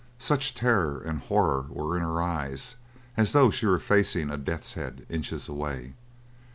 Such 0.17 0.55
terror 0.55 0.99
and 0.99 1.19
horror 1.19 1.67
were 1.69 1.95
in 1.95 2.01
her 2.01 2.23
eyes 2.23 2.75
as 3.15 3.33
though 3.33 3.51
she 3.51 3.67
were 3.67 3.77
facing 3.77 4.31
a 4.31 4.35
death's 4.37 4.73
head 4.73 5.05
inches 5.11 5.47
away. 5.47 5.93